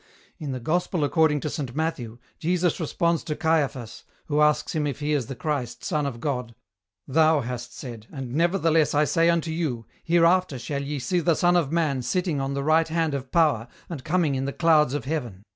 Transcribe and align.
In 0.39 0.51
the 0.51 0.59
Gospel 0.59 1.03
according 1.03 1.41
to 1.41 1.49
Saint 1.51 1.75
Matthew, 1.75 2.17
Jesus 2.39 2.79
responds 2.79 3.23
to 3.25 3.35
Caiaphas, 3.35 4.03
who 4.25 4.41
asks 4.41 4.73
Him 4.73 4.87
if 4.87 4.99
He 4.99 5.13
is 5.13 5.27
the 5.27 5.35
Christ, 5.35 5.83
Son 5.83 6.07
of 6.07 6.19
God, 6.19 6.55
'Thou 7.07 7.41
hast 7.41 7.77
said, 7.77 8.07
and 8.11 8.33
nevertheless 8.33 8.95
I 8.95 9.03
say 9.03 9.29
unto 9.29 9.51
you, 9.51 9.85
Hereafter 10.03 10.57
shall 10.57 10.81
ye 10.81 10.97
see 10.97 11.19
the 11.19 11.35
Son 11.35 11.55
of 11.55 11.71
man 11.71 12.01
sitting 12.01 12.41
on 12.41 12.55
the 12.55 12.63
right 12.63 12.87
hand 12.87 13.13
of 13.13 13.31
power 13.31 13.67
and 13.89 14.03
coming 14.03 14.33
in 14.33 14.45
the 14.45 14.53
clouds 14.53 14.95
of 14.95 15.05
heaven.' 15.05 15.43